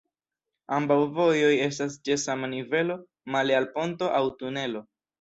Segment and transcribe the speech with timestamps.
[0.77, 2.99] Ambaŭ vojoj estas ĉe sama nivelo,
[3.39, 4.89] male al ponto aŭ tunelo.